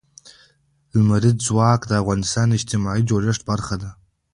[0.97, 3.89] لمریز ځواک د افغانستان د اجتماعي جوړښت برخه ده.